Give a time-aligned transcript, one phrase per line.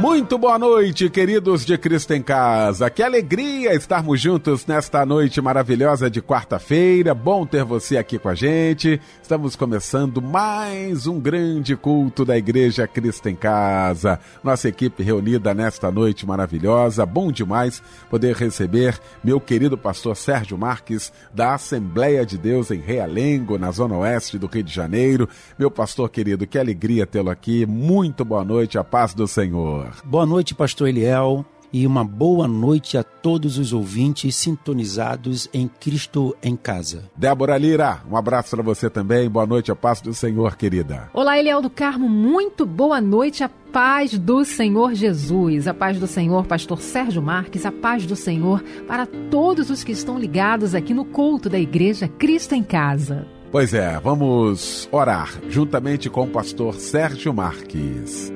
[0.00, 2.88] Muito boa noite, queridos de Cristo em Casa.
[2.88, 7.12] Que alegria estarmos juntos nesta noite maravilhosa de quarta-feira.
[7.12, 9.00] Bom ter você aqui com a gente.
[9.20, 14.20] Estamos começando mais um grande culto da Igreja Cristo em Casa.
[14.42, 17.04] Nossa equipe reunida nesta noite maravilhosa.
[17.04, 23.58] Bom demais poder receber meu querido pastor Sérgio Marques, da Assembleia de Deus em Realengo,
[23.58, 25.28] na zona oeste do Rio de Janeiro.
[25.58, 27.66] Meu pastor querido, que alegria tê-lo aqui.
[27.66, 29.87] Muito boa noite, a paz do Senhor.
[30.04, 36.34] Boa noite, pastor Eliel, e uma boa noite a todos os ouvintes sintonizados em Cristo
[36.42, 37.04] em Casa.
[37.16, 39.28] Débora Lira, um abraço para você também.
[39.28, 41.10] Boa noite, a paz do Senhor, querida.
[41.12, 46.06] Olá, Eliel do Carmo, muito boa noite, a paz do Senhor Jesus, a paz do
[46.06, 50.94] Senhor, pastor Sérgio Marques, a paz do Senhor para todos os que estão ligados aqui
[50.94, 53.26] no culto da Igreja Cristo em Casa.
[53.50, 58.30] Pois é, vamos orar juntamente com o pastor Sérgio Marques.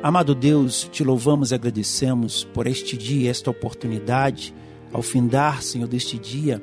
[0.00, 4.54] Amado Deus, te louvamos e agradecemos por este dia, esta oportunidade,
[4.92, 6.62] ao findar, Senhor, deste dia,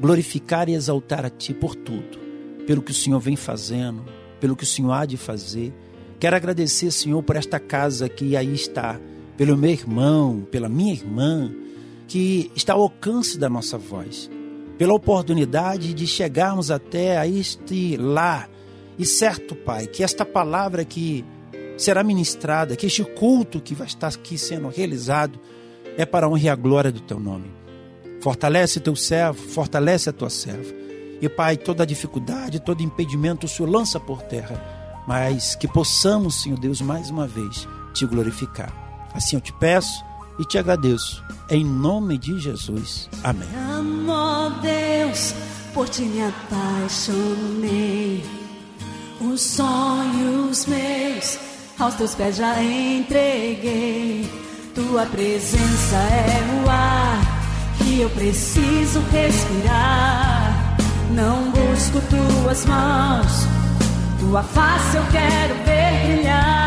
[0.00, 2.18] glorificar e exaltar a Ti por tudo,
[2.66, 4.02] pelo que o Senhor vem fazendo,
[4.40, 5.74] pelo que o Senhor há de fazer.
[6.18, 8.98] Quero agradecer, Senhor, por esta casa que aí está,
[9.36, 11.52] pelo meu irmão, pela minha irmã,
[12.08, 14.30] que está ao alcance da nossa voz,
[14.78, 18.48] pela oportunidade de chegarmos até a este lar.
[18.98, 21.26] E certo, Pai, que esta palavra que
[21.80, 25.40] será ministrada, que este culto que vai estar aqui sendo realizado
[25.96, 27.50] é para a honra e a glória do teu nome.
[28.22, 30.74] Fortalece teu servo, fortalece a tua serva.
[31.22, 34.62] E Pai, toda dificuldade, todo impedimento o Senhor lança por terra,
[35.08, 38.72] mas que possamos, Senhor Deus, mais uma vez te glorificar.
[39.14, 40.04] Assim eu te peço
[40.38, 41.24] e te agradeço.
[41.48, 43.08] Em nome de Jesus.
[43.24, 43.48] Amém.
[43.56, 45.34] Amo Deus,
[45.72, 48.22] por ti me apaixonei.
[49.20, 51.49] Os sonhos meus
[51.80, 54.28] aos teus pés já entreguei.
[54.74, 57.20] Tua presença é o ar
[57.78, 60.76] que eu preciso respirar.
[61.14, 63.46] Não busco tuas mãos,
[64.20, 66.59] tua face eu quero ver brilhar.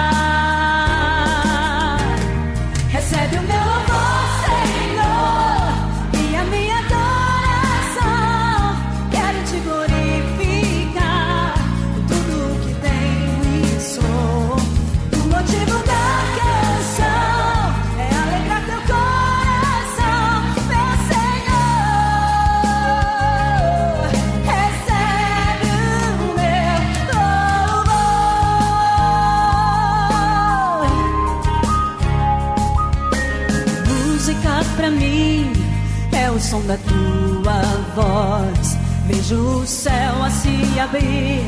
[36.54, 37.62] Som da tua
[37.96, 38.78] voz.
[39.08, 41.42] Vejo o céu a se abrir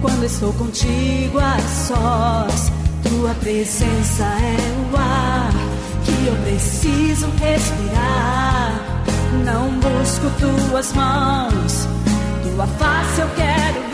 [0.00, 2.72] quando estou contigo a sós.
[3.02, 5.52] Tua presença é o ar
[6.04, 8.72] que eu preciso respirar.
[9.44, 11.88] Não busco tuas mãos,
[12.42, 13.87] tua face eu quero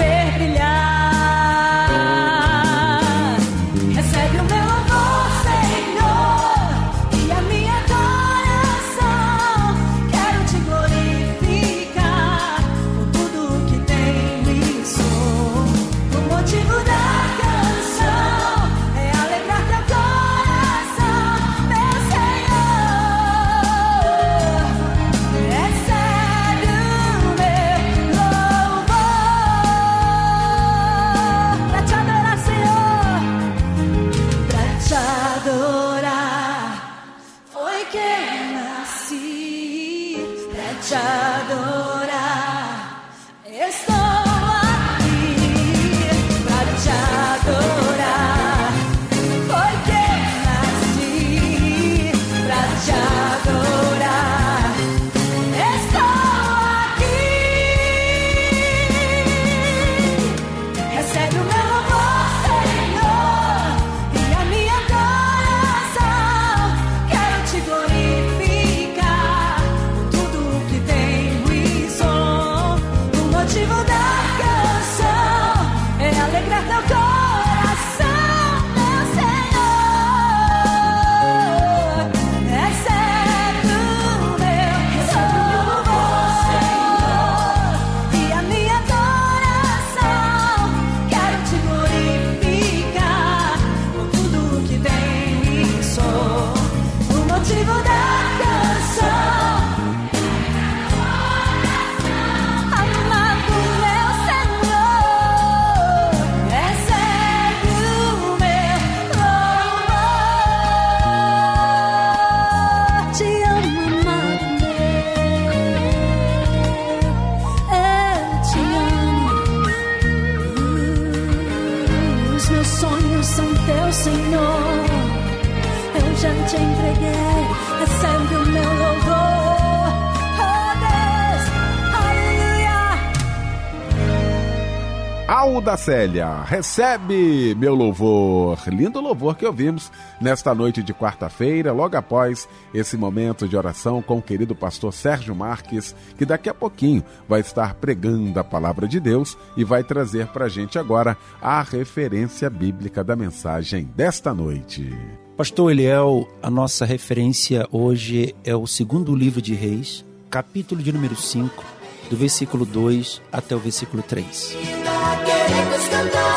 [135.84, 138.58] Célia, recebe meu louvor.
[138.68, 144.16] Lindo louvor que ouvimos nesta noite de quarta-feira, logo após esse momento de oração com
[144.16, 148.98] o querido pastor Sérgio Marques, que daqui a pouquinho vai estar pregando a palavra de
[148.98, 154.90] Deus e vai trazer para a gente agora a referência bíblica da mensagem desta noite.
[155.36, 161.14] Pastor Eliel, a nossa referência hoje é o segundo livro de Reis, capítulo de número
[161.14, 161.62] 5,
[162.10, 164.56] do versículo 2 até o versículo 3.
[164.56, 166.36] Queremos cantar,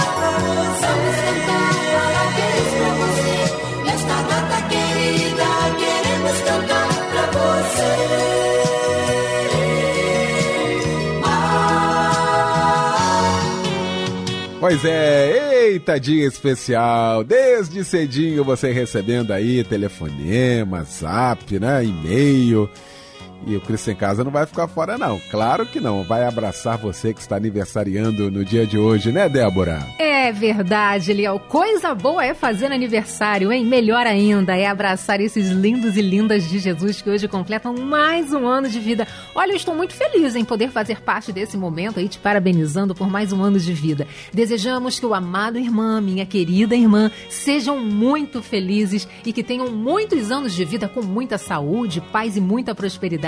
[0.79, 1.57] vamos cantar
[1.93, 3.35] parabéns pra você.
[3.85, 8.37] Nesta data querida, queremos cantar pra você.
[14.59, 22.67] Pois é, eita dia especial, desde cedinho você recebendo aí telefonema, zap, né, e-mail.
[23.45, 25.19] E o Cristo em Casa não vai ficar fora, não.
[25.29, 26.03] Claro que não.
[26.03, 29.85] Vai abraçar você que está aniversariando no dia de hoje, né, Débora?
[29.99, 31.39] É verdade, Liel.
[31.39, 33.65] Coisa boa é fazer aniversário, hein?
[33.65, 38.45] Melhor ainda é abraçar esses lindos e lindas de Jesus que hoje completam mais um
[38.45, 39.07] ano de vida.
[39.35, 43.09] Olha, eu estou muito feliz em poder fazer parte desse momento aí, te parabenizando por
[43.09, 44.07] mais um ano de vida.
[44.33, 50.31] Desejamos que o amado irmã, minha querida irmã, sejam muito felizes e que tenham muitos
[50.31, 53.26] anos de vida com muita saúde, paz e muita prosperidade.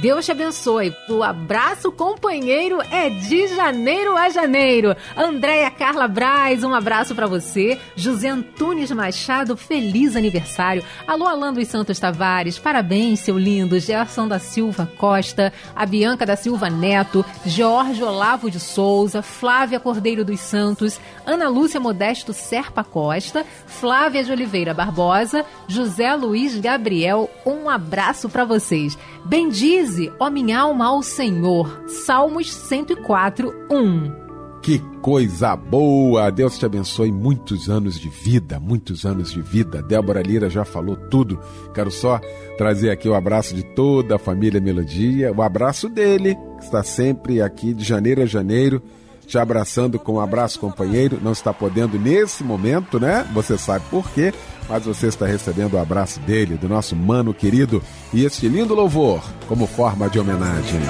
[0.00, 0.94] Deus te abençoe.
[1.08, 4.94] O abraço companheiro é de janeiro a janeiro.
[5.16, 7.78] Andréia Carla Braz, um abraço para você.
[7.94, 10.84] José Antunes Machado, feliz aniversário.
[11.06, 13.78] Alô, Alan dos Santos Tavares, parabéns, seu lindo.
[13.78, 20.24] Gerson da Silva Costa, a Bianca da Silva Neto, Jorge Olavo de Souza, Flávia Cordeiro
[20.24, 27.68] dos Santos, Ana Lúcia Modesto Serpa Costa, Flávia de Oliveira Barbosa, José Luiz Gabriel, um
[27.68, 28.98] abraço para vocês.
[29.28, 31.82] Bendize, ó minha alma, ao Senhor.
[31.86, 34.28] Salmos 104, 1.
[34.62, 36.30] Que coisa boa!
[36.30, 39.82] Deus te abençoe muitos anos de vida, muitos anos de vida.
[39.82, 41.38] Débora Lira já falou tudo.
[41.74, 42.18] Quero só
[42.56, 47.42] trazer aqui o abraço de toda a família Melodia, o abraço dele, que está sempre
[47.42, 48.82] aqui de janeiro a janeiro,
[49.28, 51.20] te abraçando com um abraço companheiro.
[51.22, 53.28] Não está podendo nesse momento, né?
[53.34, 54.32] Você sabe por quê,
[54.68, 57.82] mas você está recebendo o abraço dele, do nosso mano querido,
[58.12, 60.80] e este lindo louvor como forma de homenagem.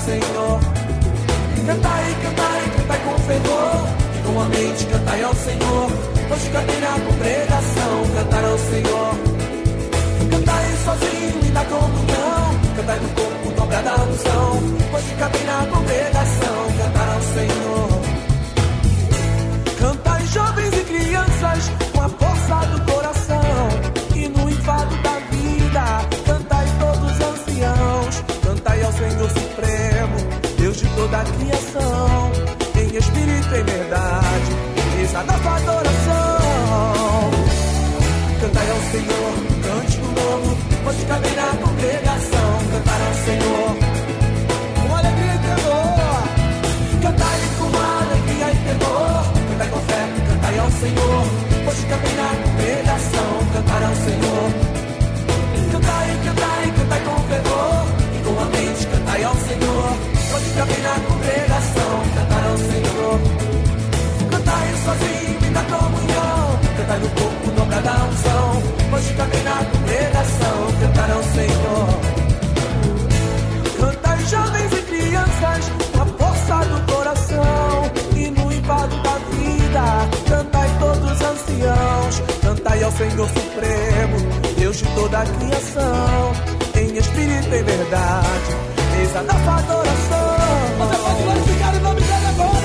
[0.00, 0.60] Senhor.
[1.66, 5.90] Cantai, cantai, cantai com fervor, e com a mente cantai ao Senhor,
[6.30, 9.14] hoje cabe na congregação, cantar ao Senhor.
[10.30, 14.52] Cantai sozinho e na comunhão, cantai no corpo dobrada a unção,
[14.94, 15.79] hoje cabe na congregação,
[33.56, 34.56] e verdade,
[34.98, 37.30] eis a nossa adoração.
[38.40, 39.50] Cantai ao Senhor,
[40.02, 43.76] um novo, hoje cabe na congregação, cantar ao Senhor.
[44.76, 46.22] Com alegria e temor,
[47.02, 51.22] cantai com alegria e temor, cantai com fé, cantai ao Senhor,
[51.68, 54.50] hoje cabe na congregação, cantar ao Senhor.
[55.72, 59.96] Cantai, cantai, cantai com fervor, e com a mente cantai ao Senhor,
[60.34, 62.09] hoje cabe na congregação,
[62.60, 63.20] Senhor.
[64.30, 68.62] Cantai sozinho e na comunhão, cantai no corpo dobrada a unção,
[68.92, 71.88] hoje cabe na congregação, cantar ao Senhor.
[73.80, 81.10] Cantai jovens e crianças, a força do coração, e no embalo da vida, cantai todos
[81.12, 84.16] os anciãos, cantai ao Senhor Supremo,
[84.58, 86.32] Deus de toda a criação,
[86.76, 88.56] em espírito e verdade,
[89.00, 90.19] eis a nossa adoração.
[90.80, 92.59] Você pode glorificar o nome dele agora.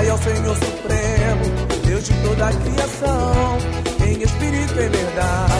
[0.00, 1.44] Senhor Supremo,
[1.84, 3.58] Deus de toda a criação,
[4.06, 5.54] em espírito e verdade,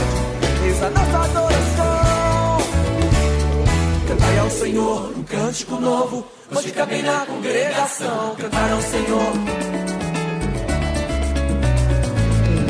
[0.65, 2.59] eis a nossa adoração.
[4.09, 9.33] Cantai ao Senhor um cântico novo, hoje cabe na congregação, cantar ao Senhor.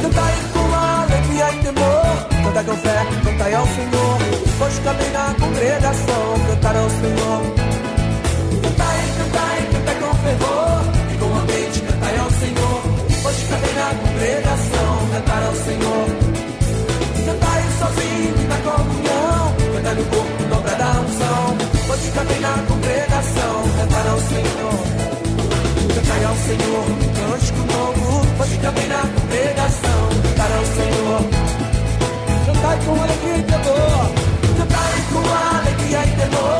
[0.03, 6.47] Cantai com alegria e temor, cantai com fé, cantai ao Senhor, hoje cabe na congregação,
[6.49, 7.43] cantar ao Senhor.
[8.63, 10.90] Cantai, cantai, cantai com fervor
[13.51, 16.07] Cabe na congregação Cantar ao Senhor
[17.27, 21.57] Cantai sozinho na comunhão Cantai no corpo, dobra da unção
[21.91, 24.79] Hoje cabe na congregação Cantar ao Senhor
[25.95, 26.85] Cantai ao Senhor
[27.17, 31.51] cântico novo Hoje cabe na congregação Cantar ao Senhor
[32.47, 34.11] Cantai com alegria e temor.
[34.59, 36.60] Cantai com alegria e temor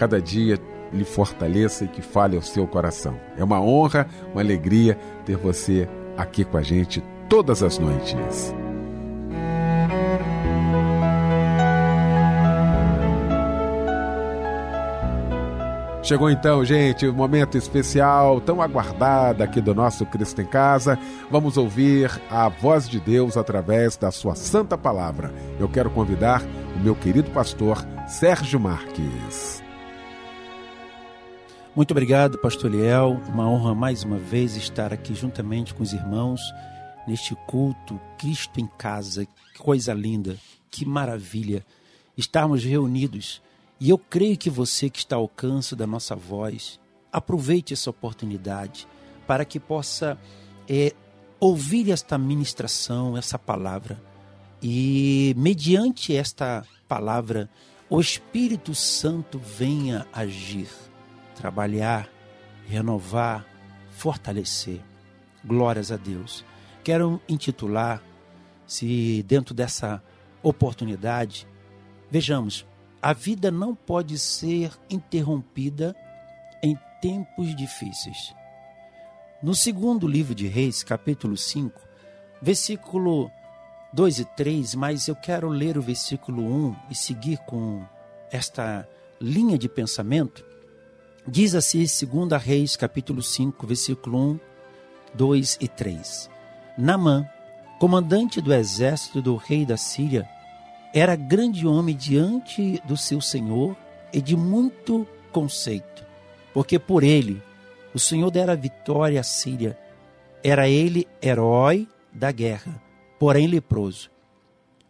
[0.00, 0.58] cada dia,
[0.90, 3.20] lhe fortaleça e que fale ao seu coração.
[3.36, 8.54] É uma honra, uma alegria ter você aqui com a gente todas as noites.
[16.02, 20.98] Chegou então, gente, o momento especial, tão aguardado aqui do nosso Cristo em Casa.
[21.30, 25.30] Vamos ouvir a voz de Deus através da sua santa palavra.
[25.60, 26.42] Eu quero convidar
[26.74, 29.62] o meu querido pastor Sérgio Marques.
[31.74, 33.20] Muito obrigado, Pastor Liel.
[33.28, 36.40] Uma honra mais uma vez estar aqui juntamente com os irmãos
[37.06, 39.24] neste culto Cristo em Casa.
[39.24, 40.36] Que coisa linda,
[40.68, 41.64] que maravilha
[42.16, 43.40] estarmos reunidos.
[43.78, 46.80] E eu creio que você que está ao alcance da nossa voz,
[47.12, 48.86] aproveite essa oportunidade
[49.24, 50.18] para que possa
[50.68, 50.92] é,
[51.38, 54.02] ouvir esta ministração, essa palavra.
[54.60, 57.48] E mediante esta palavra,
[57.88, 60.68] o Espírito Santo venha agir,
[61.40, 62.06] trabalhar,
[62.66, 63.46] renovar,
[63.90, 64.80] fortalecer.
[65.42, 66.44] Glórias a Deus.
[66.84, 68.02] Quero intitular,
[68.66, 70.02] se dentro dessa
[70.42, 71.46] oportunidade,
[72.10, 72.66] vejamos,
[73.00, 75.96] a vida não pode ser interrompida
[76.62, 78.34] em tempos difíceis.
[79.42, 81.80] No segundo livro de Reis, capítulo 5,
[82.42, 83.30] versículo
[83.94, 87.82] 2 e 3, mas eu quero ler o versículo 1 e seguir com
[88.30, 88.86] esta
[89.18, 90.49] linha de pensamento.
[91.26, 94.40] Diz assim, 2 Reis, capítulo 5, versículo 1,
[95.14, 96.30] 2 e 3.
[96.78, 97.28] Namã,
[97.78, 100.28] comandante do exército do rei da Síria,
[100.94, 103.76] era grande homem diante do seu senhor
[104.12, 106.04] e de muito conceito,
[106.52, 107.40] porque por ele
[107.94, 109.78] o Senhor dera vitória à Síria.
[110.42, 112.80] Era ele herói da guerra,
[113.18, 114.10] porém leproso.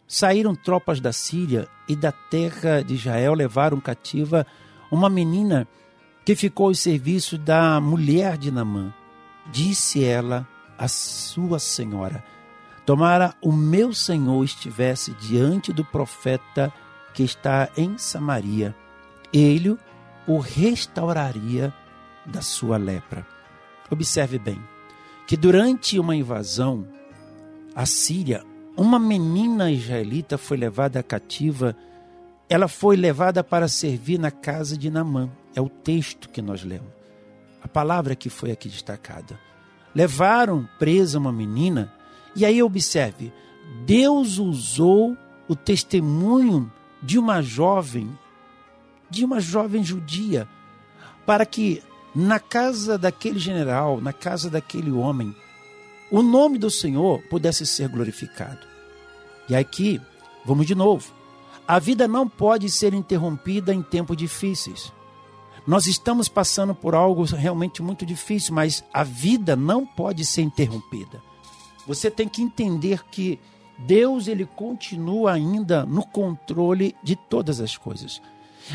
[0.07, 4.45] Saíram tropas da Síria e da terra de Israel levaram cativa
[4.91, 5.67] uma menina
[6.31, 8.93] que ficou ao serviço da mulher de Namã.
[9.51, 10.47] Disse ela
[10.77, 12.23] à sua senhora:
[12.85, 16.71] Tomara o meu senhor estivesse diante do profeta
[17.13, 18.73] que está em Samaria,
[19.33, 19.77] ele
[20.25, 21.73] o restauraria
[22.25, 23.27] da sua lepra.
[23.89, 24.61] Observe bem
[25.27, 26.87] que durante uma invasão
[27.75, 28.41] à Síria,
[28.77, 31.75] uma menina israelita foi levada cativa.
[32.51, 35.29] Ela foi levada para servir na casa de Namã.
[35.55, 36.89] É o texto que nós lemos.
[37.63, 39.39] A palavra que foi aqui destacada.
[39.95, 41.93] Levaram presa uma menina
[42.35, 43.31] e aí observe,
[43.85, 45.15] Deus usou
[45.47, 46.69] o testemunho
[47.01, 48.11] de uma jovem,
[49.09, 50.45] de uma jovem judia,
[51.25, 51.81] para que
[52.13, 55.33] na casa daquele general, na casa daquele homem,
[56.11, 58.67] o nome do Senhor pudesse ser glorificado.
[59.47, 60.01] E aqui,
[60.45, 61.20] vamos de novo.
[61.67, 64.91] A vida não pode ser interrompida em tempos difíceis.
[65.65, 71.21] Nós estamos passando por algo realmente muito difícil, mas a vida não pode ser interrompida.
[71.87, 73.39] Você tem que entender que
[73.77, 78.21] Deus ele continua ainda no controle de todas as coisas.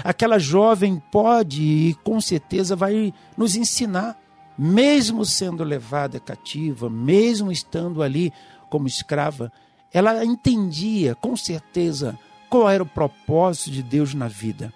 [0.03, 4.19] Aquela jovem pode e com certeza vai nos ensinar,
[4.59, 8.33] mesmo sendo levada cativa, mesmo estando ali
[8.69, 9.53] como escrava,
[9.93, 14.73] ela entendia com certeza qual era o propósito de Deus na vida.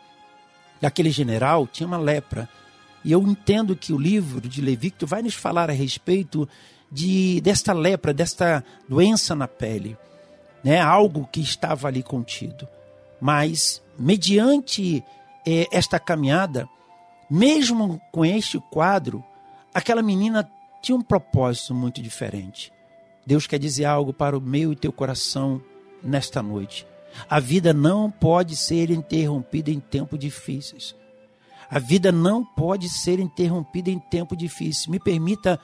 [0.83, 2.49] Aquele general tinha uma lepra.
[3.05, 6.49] E eu entendo que o livro de Levítico vai nos falar a respeito
[6.91, 9.97] de desta lepra, desta doença na pele,
[10.63, 10.81] né?
[10.81, 12.69] Algo que estava ali contido.
[13.21, 15.05] Mas mediante
[15.47, 16.69] eh, esta caminhada,
[17.31, 19.25] mesmo com este quadro,
[19.73, 20.51] aquela menina
[20.83, 22.73] tinha um propósito muito diferente.
[23.27, 25.63] Deus quer dizer algo para o meu e teu coração
[26.03, 26.87] nesta noite.
[27.29, 30.95] A vida não pode ser interrompida em tempos difíceis.
[31.71, 34.91] A vida não pode ser interrompida em tempo difícil.
[34.91, 35.61] Me permita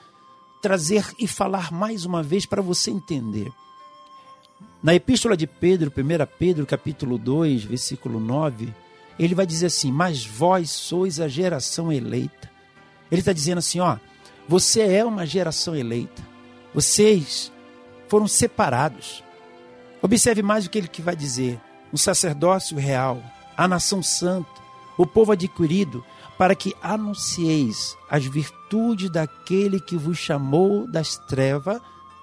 [0.61, 3.51] trazer e falar mais uma vez para você entender.
[4.81, 8.73] Na epístola de Pedro, 1 Pedro, capítulo 2, versículo 9,
[9.19, 12.49] ele vai dizer assim: Mas vós sois a geração eleita.
[13.11, 13.97] Ele está dizendo assim: ó,
[14.47, 16.25] você é uma geração eleita.
[16.73, 17.51] Vocês
[18.07, 19.23] foram separados.
[20.01, 21.59] Observe mais o que ele que vai dizer:
[21.91, 23.21] um sacerdócio real,
[23.55, 24.61] a nação santa,
[24.97, 26.03] o povo adquirido,
[26.37, 31.81] para que anuncieis as virtudes daquele que vos chamou das trevas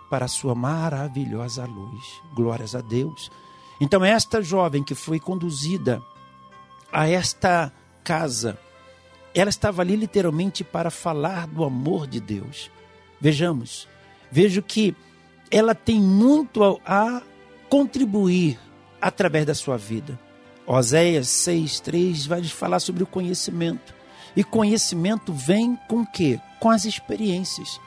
[0.08, 2.04] para a sua maravilhosa luz.
[2.34, 3.30] Glórias a Deus.
[3.80, 6.00] Então, esta jovem que foi conduzida
[6.92, 7.72] a esta
[8.04, 8.56] casa,
[9.34, 12.70] ela estava ali literalmente para falar do amor de Deus.
[13.20, 13.88] Vejamos,
[14.30, 14.94] vejo que
[15.50, 17.20] ela tem muito a
[17.74, 18.56] contribuir
[19.02, 20.16] através da sua vida.
[20.64, 23.92] Oséias 6,3 vai falar sobre o conhecimento.
[24.36, 26.38] E conhecimento vem com o quê?
[26.60, 27.80] Com as experiências.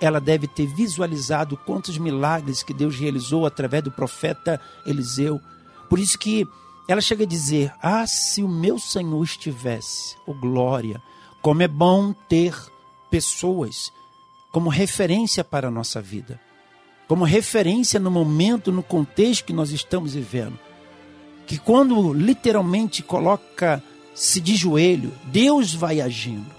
[0.00, 5.38] Ela deve ter visualizado quantos milagres que Deus realizou através do profeta Eliseu.
[5.90, 6.48] Por isso que
[6.88, 11.02] ela chega a dizer: Ah, se o meu Senhor estivesse, oh glória,
[11.42, 12.56] como é bom ter
[13.10, 13.92] pessoas
[14.50, 16.40] como referência para a nossa vida,
[17.06, 20.58] como referência no momento, no contexto que nós estamos vivendo.
[21.46, 26.50] Que quando literalmente coloca-se de joelho, Deus vai agindo,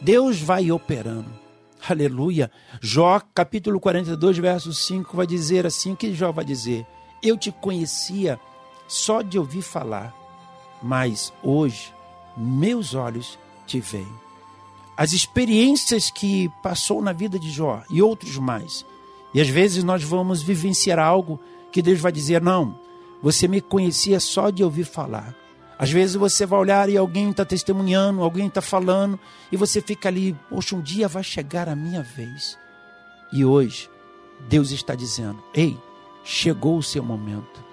[0.00, 1.44] Deus vai operando.
[1.86, 2.50] Aleluia.
[2.80, 6.86] Jó, capítulo 42, verso 5, vai dizer assim: que Jó vai dizer?
[7.22, 8.38] Eu te conhecia
[8.86, 10.14] só de ouvir falar,
[10.82, 11.92] mas hoje
[12.36, 14.08] meus olhos te veem.
[14.96, 18.84] As experiências que passou na vida de Jó e outros mais.
[19.34, 22.78] E às vezes nós vamos vivenciar algo que Deus vai dizer: não,
[23.20, 25.34] você me conhecia só de ouvir falar.
[25.76, 29.18] Às vezes você vai olhar e alguém está testemunhando, alguém está falando,
[29.50, 32.56] e você fica ali, poxa, um dia vai chegar a minha vez.
[33.32, 33.90] E hoje,
[34.48, 35.76] Deus está dizendo: ei,
[36.22, 37.64] chegou o seu momento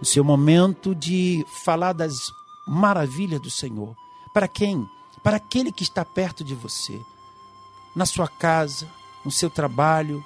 [0.00, 2.32] o seu momento de falar das
[2.66, 3.96] maravilhas do Senhor.
[4.32, 4.88] Para quem?
[5.22, 7.00] Para aquele que está perto de você,
[7.94, 8.88] na sua casa,
[9.24, 10.24] no seu trabalho,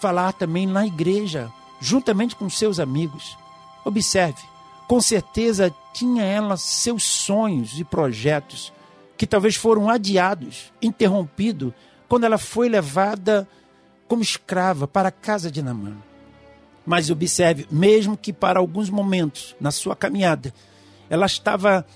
[0.00, 3.36] falar também na igreja, juntamente com seus amigos.
[3.84, 4.42] Observe,
[4.88, 8.72] com certeza tinha ela seus sonhos e projetos
[9.16, 11.72] que talvez foram adiados, interrompidos,
[12.08, 13.46] quando ela foi levada
[14.08, 15.96] como escrava para a casa de Namã.
[16.86, 20.52] Mas observe, mesmo que para alguns momentos na sua caminhada,
[21.08, 21.86] ela estava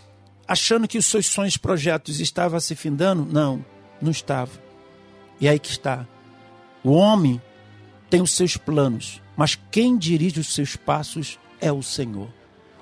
[0.47, 3.65] achando que os seus sonhos, projetos estavam se findando, não,
[4.01, 4.53] não estava.
[5.41, 6.07] E aí que está.
[6.85, 7.41] O homem
[8.11, 12.29] tem os seus planos, mas quem dirige os seus passos é o Senhor.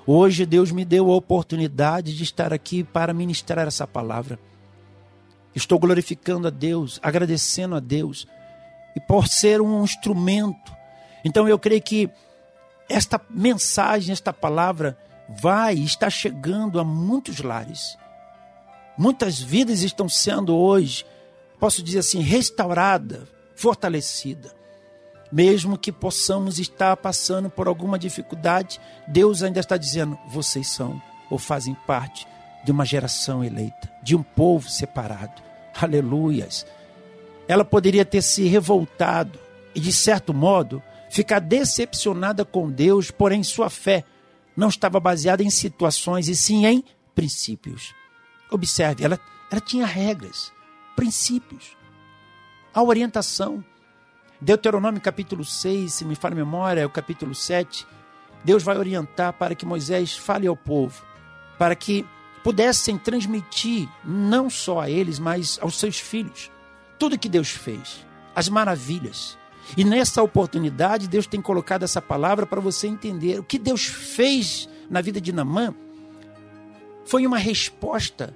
[0.05, 4.37] Hoje Deus me deu a oportunidade de estar aqui para ministrar essa palavra.
[5.55, 8.27] Estou glorificando a Deus, agradecendo a Deus
[8.95, 10.73] e por ser um instrumento
[11.23, 12.09] então eu creio que
[12.89, 14.97] esta mensagem, esta palavra
[15.41, 17.97] vai estar chegando a muitos lares.
[18.97, 21.05] Muitas vidas estão sendo hoje,
[21.59, 24.53] posso dizer assim, restaurada, fortalecida.
[25.33, 31.39] Mesmo que possamos estar passando por alguma dificuldade, Deus ainda está dizendo: vocês são ou
[31.39, 32.27] fazem parte
[32.63, 35.41] de uma geração eleita, de um povo separado.
[35.81, 36.67] Aleluias.
[37.47, 39.39] Ela poderia ter se revoltado
[39.73, 44.03] e, de certo modo, ficar decepcionada com Deus, porém sua fé
[44.55, 46.83] não estava baseada em situações e sim em
[47.15, 47.91] princípios.
[48.51, 49.19] Observe, ela,
[49.51, 50.53] ela tinha regras.
[50.95, 51.75] princípios,
[52.71, 53.65] a orientação.
[54.43, 57.87] Deuteronômio capítulo 6, se me falha a memória, é o capítulo 7.
[58.43, 61.01] Deus vai orientar para que Moisés fale ao povo,
[61.57, 62.05] para que
[62.43, 66.51] pudessem transmitir não só a eles, mas aos seus filhos,
[66.99, 69.37] tudo que Deus fez, as maravilhas.
[69.77, 74.67] E nessa oportunidade, Deus tem colocado essa palavra para você entender o que Deus fez
[74.89, 75.73] na vida de Namã.
[77.05, 78.35] Foi uma resposta,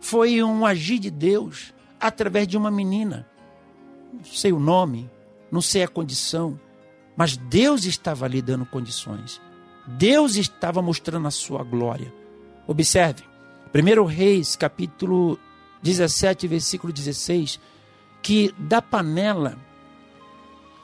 [0.00, 3.26] foi um agir de Deus através de uma menina.
[4.12, 5.10] Não sei o nome,
[5.50, 6.58] não sei a condição,
[7.16, 9.40] mas Deus estava lhe dando condições.
[9.86, 12.12] Deus estava mostrando a sua glória.
[12.66, 13.24] Observe,
[13.74, 15.38] 1 Reis, capítulo
[15.82, 17.58] 17, versículo 16,
[18.22, 19.56] que da panela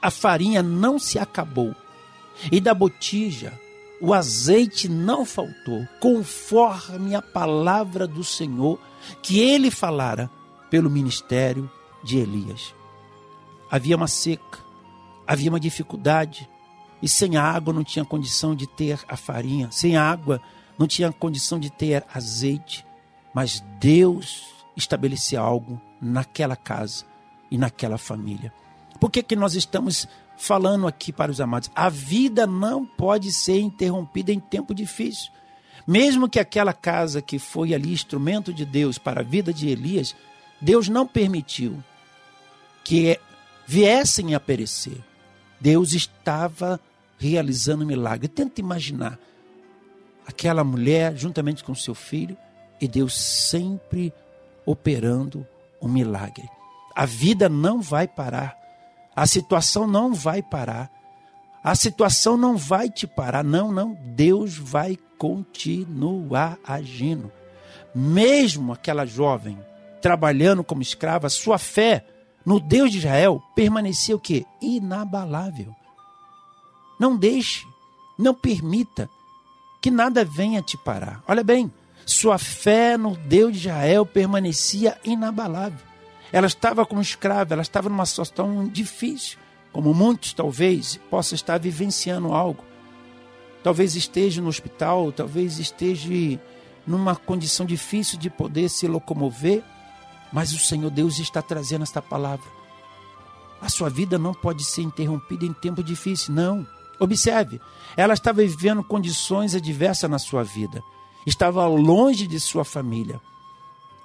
[0.00, 1.74] a farinha não se acabou,
[2.52, 3.58] e da botija
[4.00, 8.78] o azeite não faltou, conforme a palavra do Senhor
[9.22, 10.30] que ele falara
[10.68, 11.70] pelo ministério
[12.04, 12.75] de Elias.
[13.70, 14.58] Havia uma seca,
[15.26, 16.48] havia uma dificuldade,
[17.02, 20.40] e sem água não tinha condição de ter a farinha, sem água
[20.78, 22.86] não tinha condição de ter azeite,
[23.34, 24.44] mas Deus
[24.76, 27.04] estabeleceu algo naquela casa
[27.50, 28.52] e naquela família.
[29.00, 31.70] Por que, que nós estamos falando aqui para os amados?
[31.74, 35.30] A vida não pode ser interrompida em tempo difícil.
[35.86, 40.16] Mesmo que aquela casa que foi ali instrumento de Deus para a vida de Elias,
[40.60, 41.82] Deus não permitiu
[42.82, 43.20] que
[43.66, 44.98] viessem a perecer.
[45.60, 46.80] Deus estava
[47.18, 48.28] realizando um milagre.
[48.28, 49.18] Tenta imaginar
[50.26, 52.36] aquela mulher juntamente com seu filho
[52.80, 54.12] e Deus sempre
[54.64, 55.46] operando
[55.80, 56.48] um milagre.
[56.94, 58.56] A vida não vai parar.
[59.14, 60.90] A situação não vai parar.
[61.62, 63.42] A situação não vai te parar.
[63.42, 63.94] Não, não.
[64.14, 67.32] Deus vai continuar agindo.
[67.94, 69.58] Mesmo aquela jovem
[70.00, 72.04] trabalhando como escrava, sua fé
[72.46, 74.46] no Deus de Israel permanecia o quê?
[74.62, 75.74] Inabalável.
[76.98, 77.66] Não deixe,
[78.16, 79.10] não permita
[79.82, 81.24] que nada venha te parar.
[81.26, 81.70] Olha bem,
[82.06, 85.84] sua fé no Deus de Israel permanecia inabalável.
[86.32, 89.38] Ela estava como escrava, ela estava numa situação difícil,
[89.72, 92.64] como muitos talvez possam estar vivenciando algo.
[93.62, 96.40] Talvez esteja no hospital, talvez esteja
[96.86, 99.64] numa condição difícil de poder se locomover,
[100.32, 102.46] mas o Senhor Deus está trazendo esta palavra.
[103.60, 106.66] A sua vida não pode ser interrompida em tempo difícil, não.
[106.98, 107.60] Observe,
[107.96, 110.82] ela estava vivendo condições adversas na sua vida.
[111.26, 113.20] Estava longe de sua família.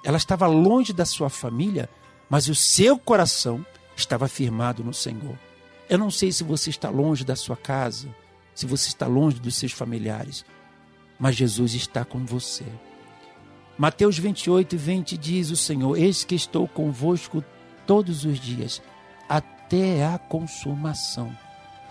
[0.04, 1.90] Ela estava longe da sua família,
[2.30, 5.38] mas o seu coração estava firmado no Senhor.
[5.90, 8.14] Eu não sei se você está longe da sua casa,
[8.56, 10.46] se você está longe dos seus familiares,
[11.20, 12.66] mas Jesus está com você.
[13.82, 17.44] Mateus 28, 20 diz o Senhor: Eis que estou convosco
[17.88, 18.80] todos os dias,
[19.28, 21.36] até a consumação.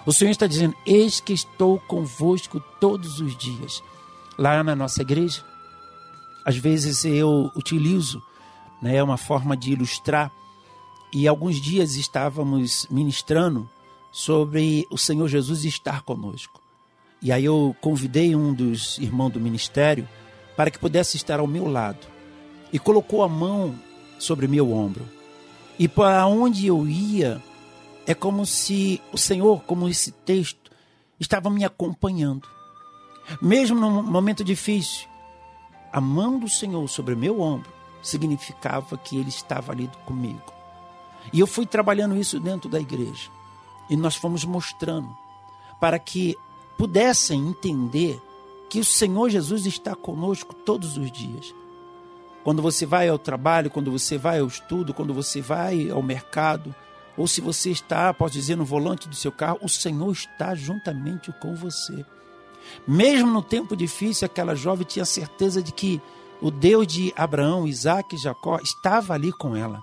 [0.06, 3.82] O Senhor está dizendo: Eis que estou convosco todos os dias.
[4.38, 5.42] Lá na nossa igreja,
[6.44, 8.22] às vezes eu utilizo
[8.80, 10.30] né, uma forma de ilustrar,
[11.12, 13.68] e alguns dias estávamos ministrando
[14.12, 16.60] sobre o Senhor Jesus estar conosco.
[17.20, 20.08] E aí eu convidei um dos irmãos do ministério
[20.60, 22.06] para que pudesse estar ao meu lado.
[22.70, 23.74] E colocou a mão
[24.18, 25.08] sobre meu ombro.
[25.78, 27.42] E para onde eu ia,
[28.06, 30.70] é como se o Senhor, como esse texto,
[31.18, 32.46] estava me acompanhando.
[33.40, 35.08] Mesmo num momento difícil,
[35.90, 40.52] a mão do Senhor sobre meu ombro significava que Ele estava ali comigo.
[41.32, 43.30] E eu fui trabalhando isso dentro da igreja.
[43.88, 45.08] E nós fomos mostrando
[45.80, 46.36] para que
[46.76, 48.20] pudessem entender
[48.70, 51.52] que o Senhor Jesus está conosco todos os dias.
[52.44, 56.72] Quando você vai ao trabalho, quando você vai ao estudo, quando você vai ao mercado,
[57.16, 61.32] ou se você está, posso dizer, no volante do seu carro, o Senhor está juntamente
[61.40, 62.06] com você.
[62.86, 66.00] Mesmo no tempo difícil, aquela jovem tinha certeza de que
[66.40, 69.82] o Deus de Abraão, Isaac e Jacó estava ali com ela,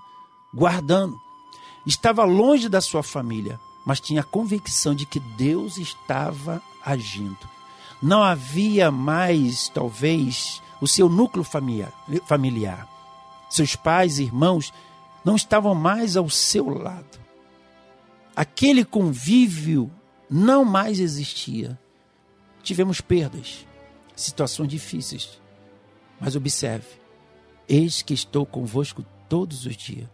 [0.52, 1.14] guardando.
[1.86, 7.57] Estava longe da sua família, mas tinha a convicção de que Deus estava agindo
[8.02, 12.88] não havia mais, talvez, o seu núcleo familiar.
[13.50, 14.72] Seus pais e irmãos
[15.24, 17.18] não estavam mais ao seu lado.
[18.36, 19.90] Aquele convívio
[20.30, 21.78] não mais existia.
[22.62, 23.66] Tivemos perdas,
[24.14, 25.40] situações difíceis.
[26.20, 26.86] Mas observe:
[27.68, 30.08] eis que estou convosco todos os dias.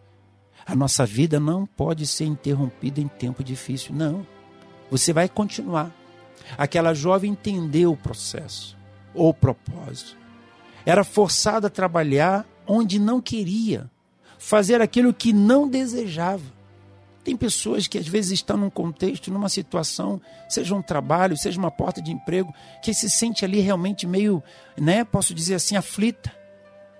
[0.67, 4.27] A nossa vida não pode ser interrompida em tempo difícil, não.
[4.91, 5.95] Você vai continuar
[6.57, 8.77] Aquela jovem entendeu o processo,
[9.15, 10.17] ou o propósito.
[10.87, 13.91] Era forçada a trabalhar onde não queria,
[14.39, 16.55] fazer aquilo que não desejava.
[17.25, 21.71] Tem pessoas que às vezes estão num contexto, numa situação, seja um trabalho, seja uma
[21.71, 24.43] porta de emprego, que se sente ali realmente meio,
[24.79, 26.31] né, posso dizer assim, aflita.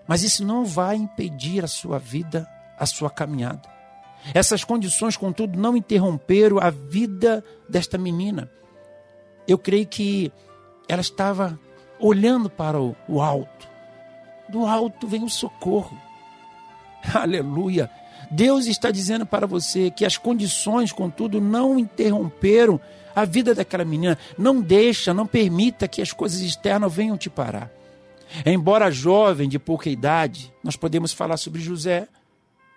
[0.09, 3.69] Mas isso não vai impedir a sua vida, a sua caminhada.
[4.33, 8.51] Essas condições, contudo, não interromperam a vida desta menina.
[9.47, 10.33] Eu creio que
[10.89, 11.59] ela estava
[11.99, 13.69] olhando para o, o alto.
[14.49, 15.97] Do alto vem o socorro.
[17.15, 17.91] Aleluia.
[18.31, 22.81] Deus está dizendo para você que as condições, contudo, não interromperam
[23.15, 24.19] a vida daquela menina.
[24.37, 27.71] Não deixa, não permita que as coisas externas venham te parar.
[28.45, 32.09] Embora jovem, de pouca idade, nós podemos falar sobre José,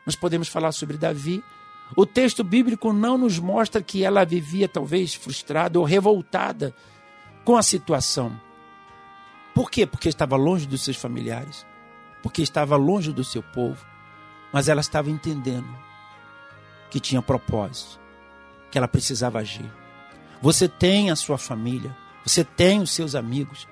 [0.05, 1.43] nós podemos falar sobre Davi.
[1.95, 6.75] O texto bíblico não nos mostra que ela vivia talvez frustrada ou revoltada
[7.45, 8.39] com a situação.
[9.55, 9.85] Por quê?
[9.85, 11.65] Porque estava longe dos seus familiares,
[12.21, 13.85] porque estava longe do seu povo
[14.51, 15.67] mas ela estava entendendo
[16.89, 17.99] que tinha propósito,
[18.71, 19.71] que ela precisava agir.
[20.41, 23.67] Você tem a sua família, você tem os seus amigos.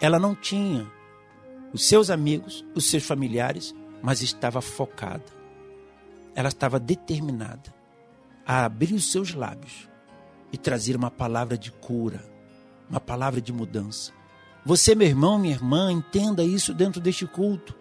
[0.00, 0.90] Ela não tinha
[1.72, 5.35] os seus amigos, os seus familiares, mas estava focada.
[6.36, 7.74] Ela estava determinada
[8.46, 9.88] a abrir os seus lábios
[10.52, 12.24] e trazer uma palavra de cura,
[12.88, 14.12] uma palavra de mudança.
[14.64, 17.74] Você, meu irmão, minha irmã, entenda isso dentro deste culto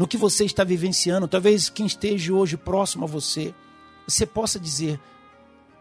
[0.00, 3.54] no que você está vivenciando, talvez quem esteja hoje próximo a você,
[4.08, 4.98] você possa dizer: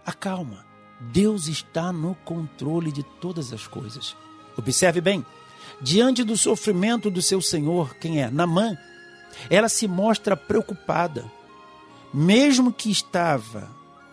[0.05, 0.65] acalma,
[0.99, 4.17] Deus está no controle de todas as coisas.
[4.57, 5.25] Observe bem,
[5.81, 8.29] diante do sofrimento do seu senhor, quem é?
[8.29, 8.77] Namã,
[9.49, 11.23] ela se mostra preocupada,
[12.13, 13.69] mesmo que estava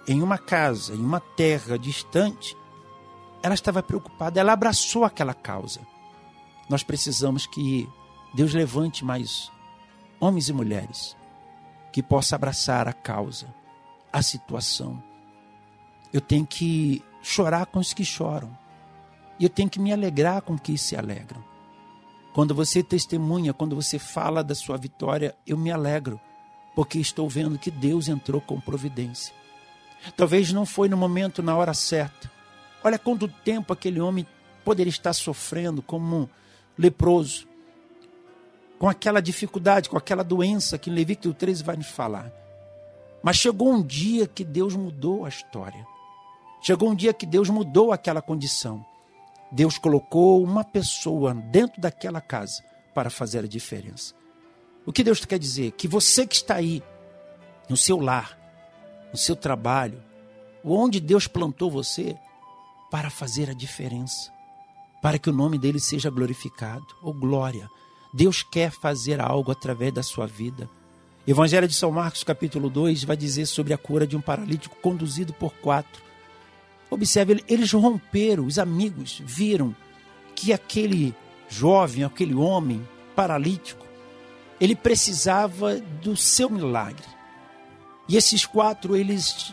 [0.06, 2.56] em uma casa, em uma terra distante,
[3.42, 5.80] ela estava preocupada, ela abraçou aquela causa.
[6.68, 7.88] Nós precisamos que
[8.34, 9.50] Deus levante mais
[10.20, 11.16] homens e mulheres,
[11.92, 13.46] que possa abraçar a causa,
[14.12, 15.02] a situação.
[16.12, 18.56] Eu tenho que chorar com os que choram.
[19.38, 21.42] E eu tenho que me alegrar com os que se alegram.
[22.32, 26.20] Quando você testemunha, quando você fala da sua vitória, eu me alegro,
[26.76, 29.34] porque estou vendo que Deus entrou com providência.
[30.14, 32.30] Talvez não foi no momento, na hora certa.
[32.84, 34.26] Olha quanto tempo aquele homem
[34.62, 36.28] poderia estar sofrendo como um
[36.76, 37.48] leproso,
[38.78, 42.30] com aquela dificuldade, com aquela doença que Levítico 13 vai nos falar.
[43.22, 45.86] Mas chegou um dia que Deus mudou a história.
[46.60, 48.84] Chegou um dia que Deus mudou aquela condição.
[49.50, 52.62] Deus colocou uma pessoa dentro daquela casa
[52.94, 54.14] para fazer a diferença.
[54.86, 55.72] O que Deus quer dizer?
[55.72, 56.82] Que você que está aí,
[57.68, 58.38] no seu lar,
[59.10, 60.00] no seu trabalho,
[60.64, 62.16] onde Deus plantou você,
[62.90, 64.32] para fazer a diferença,
[65.02, 66.86] para que o nome dele seja glorificado.
[67.02, 67.68] Ou oh, glória.
[68.14, 70.70] Deus quer fazer algo através da sua vida.
[71.26, 75.32] Evangelho de São Marcos, capítulo 2, vai dizer sobre a cura de um paralítico conduzido
[75.32, 76.02] por quatro.
[76.88, 79.74] Observe, eles romperam, os amigos viram
[80.34, 81.14] que aquele
[81.48, 83.85] jovem, aquele homem paralítico,
[84.60, 87.04] ele precisava do seu milagre.
[88.08, 89.52] E esses quatro, eles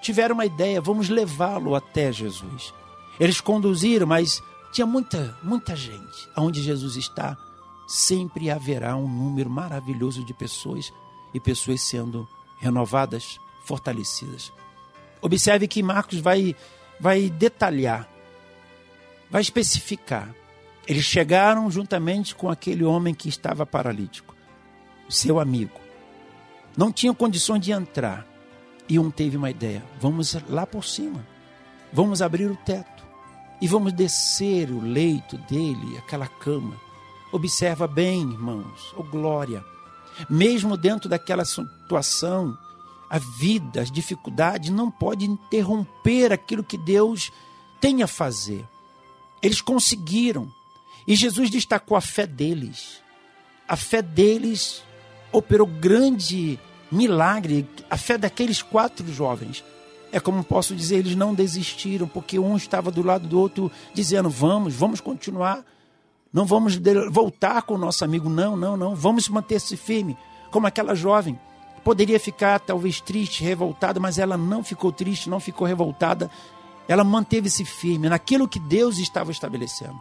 [0.00, 2.74] tiveram uma ideia, vamos levá-lo até Jesus.
[3.18, 6.28] Eles conduziram, mas tinha muita, muita gente.
[6.34, 7.36] Aonde Jesus está,
[7.86, 10.92] sempre haverá um número maravilhoso de pessoas
[11.32, 14.52] e pessoas sendo renovadas, fortalecidas.
[15.20, 16.54] Observe que Marcos vai,
[17.00, 18.08] vai detalhar,
[19.30, 20.34] vai especificar.
[20.86, 24.33] Eles chegaram juntamente com aquele homem que estava paralítico,
[25.08, 25.80] seu amigo.
[26.76, 28.26] Não tinham condições de entrar.
[28.88, 31.26] E um teve uma ideia: vamos lá por cima,
[31.92, 33.04] vamos abrir o teto
[33.60, 36.84] e vamos descer o leito dele, aquela cama
[37.34, 39.64] Observa bem, irmãos, oh glória.
[40.30, 42.56] Mesmo dentro daquela situação,
[43.10, 47.32] a vida, as dificuldades não pode interromper aquilo que Deus
[47.80, 48.64] tem a fazer.
[49.42, 50.48] Eles conseguiram.
[51.08, 53.02] E Jesus destacou a fé deles.
[53.66, 54.84] A fé deles
[55.34, 56.58] operou grande
[56.90, 57.68] milagre.
[57.90, 59.64] A fé daqueles quatro jovens.
[60.12, 64.30] É como posso dizer, eles não desistiram, porque um estava do lado do outro dizendo:
[64.30, 65.64] Vamos, vamos continuar.
[66.32, 68.94] Não vamos voltar com o nosso amigo, não, não, não.
[68.94, 70.16] Vamos manter-se firme,
[70.50, 71.38] como aquela jovem.
[71.84, 76.30] Poderia ficar talvez triste, revoltada, mas ela não ficou triste, não ficou revoltada.
[76.88, 80.00] Ela manteve-se firme naquilo que Deus estava estabelecendo.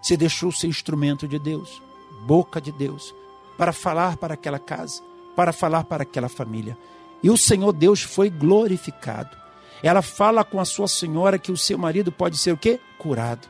[0.00, 1.82] Se deixou ser instrumento de Deus,
[2.24, 3.14] boca de Deus,
[3.56, 5.02] para falar para aquela casa,
[5.36, 6.76] para falar para aquela família.
[7.22, 9.36] E o Senhor Deus foi glorificado.
[9.82, 12.80] Ela fala com a sua senhora que o seu marido pode ser o quê?
[12.98, 13.48] Curado.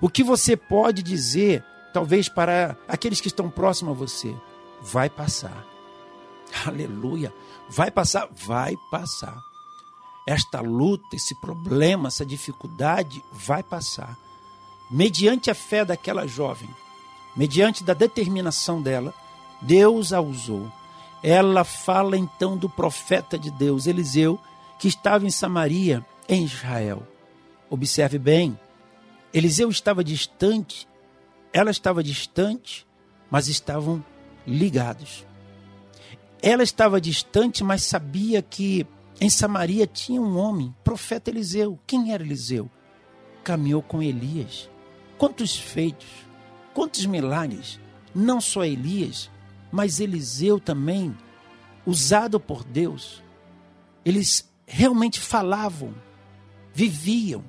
[0.00, 4.34] O que você pode dizer, talvez para aqueles que estão próximos a você,
[4.80, 5.64] vai passar.
[6.66, 7.32] Aleluia.
[7.68, 8.28] Vai passar?
[8.46, 9.36] Vai passar.
[10.26, 14.16] Esta luta, esse problema, essa dificuldade vai passar.
[14.90, 16.68] Mediante a fé daquela jovem,
[17.36, 19.14] mediante da determinação dela,
[19.62, 20.70] Deus a usou.
[21.22, 24.38] Ela fala então do profeta de Deus, Eliseu,
[24.78, 27.02] que estava em Samaria, em Israel.
[27.68, 28.58] Observe bem,
[29.32, 30.88] Eliseu estava distante,
[31.52, 32.86] ela estava distante,
[33.30, 34.02] mas estavam
[34.46, 35.26] ligados.
[36.40, 38.86] Ela estava distante, mas sabia que
[39.20, 41.78] em Samaria tinha um homem, profeta Eliseu.
[41.86, 42.70] Quem era Eliseu?
[43.42, 44.70] Caminhou com Elias.
[45.18, 46.06] Quantos feitos,
[46.72, 47.80] quantos milagres.
[48.14, 49.28] Não só Elias,
[49.70, 51.16] mas Eliseu também,
[51.86, 53.22] usado por Deus.
[54.04, 55.94] Eles realmente falavam,
[56.72, 57.44] viviam.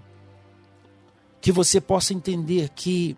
[1.42, 3.18] Que você possa entender que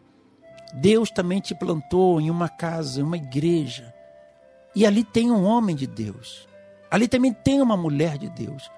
[0.73, 3.93] Deus também te plantou em uma casa, em uma igreja.
[4.75, 6.47] E ali tem um homem de Deus.
[6.89, 8.69] Ali também tem uma mulher de Deus.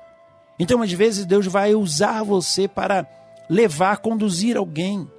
[0.57, 3.07] Então, às vezes, Deus vai usar você para
[3.49, 5.09] levar, conduzir alguém.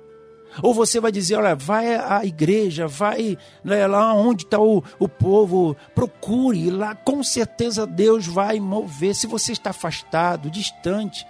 [0.62, 5.09] Ou você vai dizer, olha, vai à igreja, vai né, lá onde está o, o
[5.09, 9.14] povo, procure lá, com certeza Deus vai mover.
[9.14, 11.27] Se você está afastado, distante,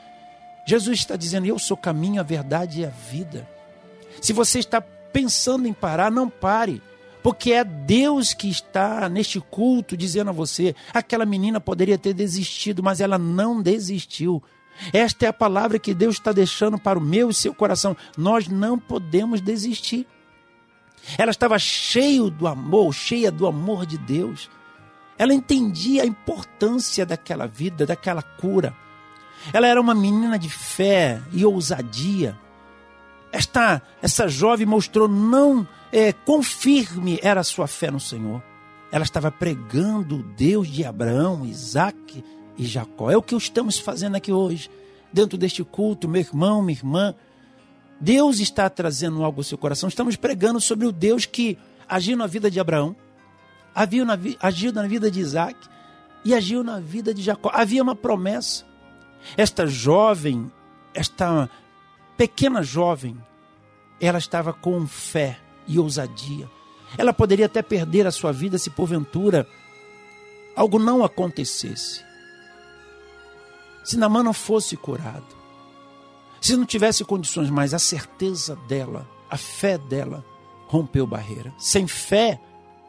[0.66, 3.48] Jesus está dizendo, eu sou o caminho, a verdade e a vida.
[4.20, 6.82] Se você está pensando em parar, não pare.
[7.22, 12.82] Porque é Deus que está neste culto dizendo a você: aquela menina poderia ter desistido,
[12.82, 14.42] mas ela não desistiu.
[14.92, 17.96] Esta é a palavra que Deus está deixando para o meu e seu coração.
[18.16, 20.06] Nós não podemos desistir.
[21.18, 24.50] Ela estava cheia do amor, cheia do amor de Deus.
[25.18, 28.74] Ela entendia a importância daquela vida, daquela cura.
[29.52, 32.36] Ela era uma menina de fé e ousadia.
[33.30, 38.42] Esta, essa jovem mostrou não é, quão firme era a sua fé no Senhor.
[38.90, 42.24] Ela estava pregando o Deus de Abraão, Isaac
[42.56, 43.10] e Jacó.
[43.10, 44.70] É o que estamos fazendo aqui hoje,
[45.12, 47.14] dentro deste culto, meu irmão, minha irmã.
[48.00, 49.88] Deus está trazendo algo ao seu coração.
[49.88, 52.94] Estamos pregando sobre o Deus que agiu na vida de Abraão,
[53.74, 55.58] agiu na, agiu na vida de Isaac
[56.24, 57.50] e agiu na vida de Jacó.
[57.52, 58.64] Havia uma promessa.
[59.36, 60.50] Esta jovem,
[60.92, 61.48] esta
[62.16, 63.16] pequena jovem,
[64.00, 66.48] ela estava com fé e ousadia.
[66.96, 69.46] Ela poderia até perder a sua vida se porventura
[70.54, 72.04] algo não acontecesse.
[73.84, 75.36] Se Namã não fosse curado,
[76.40, 80.24] se não tivesse condições, mas a certeza dela, a fé dela,
[80.66, 81.54] rompeu barreira.
[81.58, 82.40] Sem fé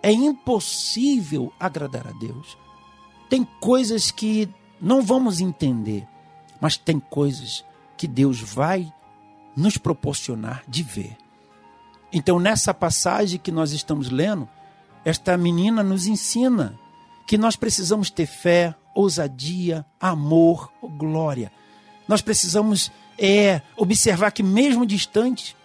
[0.01, 2.57] é impossível agradar a Deus.
[3.29, 4.49] Tem coisas que
[4.81, 6.07] não vamos entender,
[6.59, 7.63] mas tem coisas
[7.97, 8.91] que Deus vai
[9.55, 11.17] nos proporcionar de ver.
[12.11, 14.47] Então, nessa passagem que nós estamos lendo,
[15.03, 16.77] esta menina nos ensina
[17.27, 21.51] que nós precisamos ter fé, ousadia, amor, glória.
[22.07, 25.55] Nós precisamos é, observar que, mesmo distante,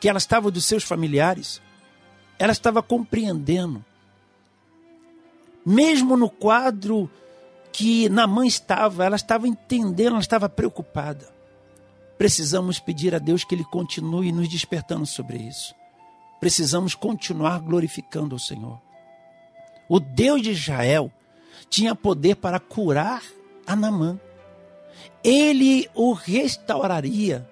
[0.00, 1.62] que ela estava dos seus familiares,
[2.38, 3.82] ela estava compreendendo.
[5.64, 7.08] Mesmo no quadro
[7.72, 11.32] que na mãe estava, ela estava entendendo, ela estava preocupada
[12.22, 15.74] precisamos pedir a Deus que Ele continue nos despertando sobre isso.
[16.38, 18.80] Precisamos continuar glorificando o Senhor.
[19.88, 21.10] O Deus de Israel
[21.68, 23.22] tinha poder para curar
[23.66, 24.18] Anamã.
[25.24, 27.48] Ele o restauraria,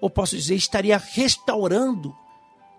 [0.00, 2.14] ou posso dizer, estaria restaurando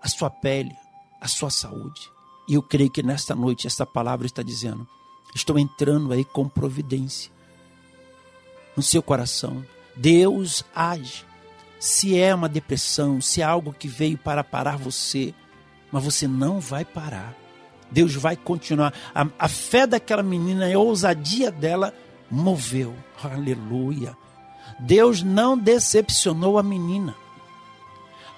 [0.00, 0.74] a sua pele,
[1.20, 2.10] a sua saúde.
[2.48, 4.86] E eu creio que nesta noite essa palavra está dizendo:
[5.34, 7.30] estou entrando aí com providência
[8.76, 11.24] no seu coração, Deus age.
[11.78, 15.34] Se é uma depressão, se é algo que veio para parar você,
[15.90, 17.36] mas você não vai parar.
[17.92, 18.92] Deus vai continuar.
[19.14, 21.94] A, a fé daquela menina e a ousadia dela
[22.30, 22.94] moveu.
[23.22, 24.16] Aleluia.
[24.80, 27.14] Deus não decepcionou a menina.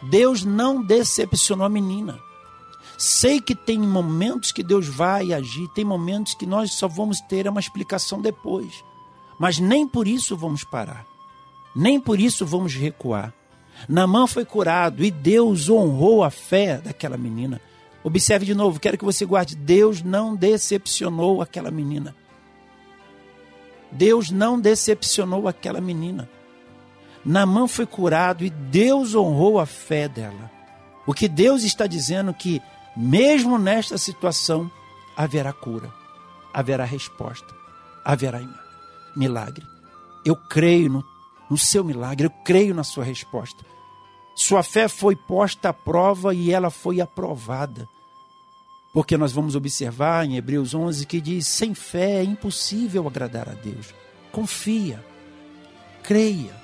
[0.02, 2.18] Deus não decepcionou a menina.
[2.98, 7.48] Sei que tem momentos que Deus vai agir, tem momentos que nós só vamos ter
[7.48, 8.84] uma explicação depois.
[9.38, 11.06] Mas nem por isso vamos parar.
[11.74, 13.32] Nem por isso vamos recuar.
[13.88, 17.60] Namã foi curado e Deus honrou a fé daquela menina.
[18.04, 22.14] Observe de novo, quero que você guarde: Deus não decepcionou aquela menina.
[23.90, 26.28] Deus não decepcionou aquela menina.
[27.24, 30.50] Namã foi curado e Deus honrou a fé dela.
[31.06, 32.62] O que Deus está dizendo é que,
[32.96, 34.70] mesmo nesta situação,
[35.16, 35.92] haverá cura,
[36.52, 37.54] haverá resposta,
[38.04, 38.40] haverá
[39.16, 39.64] milagre.
[40.24, 41.04] Eu creio no
[41.48, 43.64] no seu milagre, eu creio na sua resposta.
[44.34, 47.88] Sua fé foi posta à prova e ela foi aprovada.
[48.94, 53.52] Porque nós vamos observar em Hebreus 11 que diz: sem fé é impossível agradar a
[53.52, 53.92] Deus.
[54.30, 55.04] Confia,
[56.02, 56.54] creia,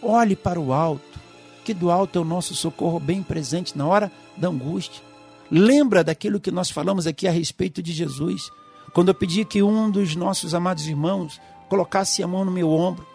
[0.00, 1.18] olhe para o alto,
[1.64, 5.02] que do alto é o nosso socorro bem presente na hora da angústia.
[5.50, 8.50] Lembra daquilo que nós falamos aqui a respeito de Jesus,
[8.92, 13.06] quando eu pedi que um dos nossos amados irmãos colocasse a mão no meu ombro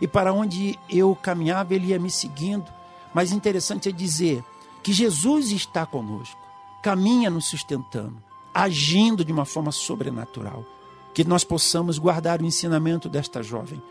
[0.00, 2.66] e para onde eu caminhava ele ia me seguindo.
[3.12, 4.44] Mas interessante é dizer
[4.82, 6.39] que Jesus está conosco,
[6.82, 8.22] caminha nos sustentando,
[8.52, 10.64] agindo de uma forma sobrenatural.
[11.12, 13.82] Que nós possamos guardar o ensinamento desta jovem,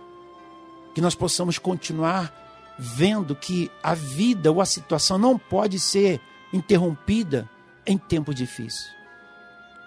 [0.94, 2.34] que nós possamos continuar
[2.78, 6.22] vendo que a vida ou a situação não pode ser
[6.54, 7.50] interrompida
[7.86, 8.88] em tempo difícil.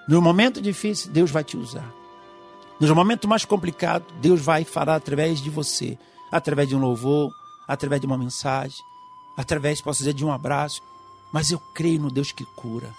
[0.06, 1.90] No momento difícil, Deus vai te usar.
[2.78, 5.96] No momento mais complicado, Deus vai falar através de você,
[6.30, 7.32] através de um louvor,
[7.66, 8.76] através de uma mensagem,
[9.36, 10.82] através, posso dizer, de um abraço.
[11.32, 12.94] Mas eu creio no Deus que cura.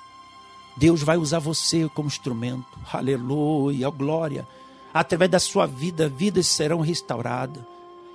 [0.76, 2.80] Deus vai usar você como instrumento.
[2.92, 4.48] Aleluia, glória.
[4.92, 7.64] Através da sua vida, vidas serão restauradas.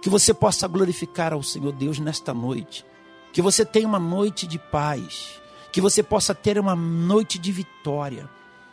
[0.03, 2.85] Que você possa glorificar ao Senhor Deus nesta noite.
[3.33, 5.41] Que você tenha uma noite de paz.
[5.73, 8.29] Que você possa ter uma noite de vitória.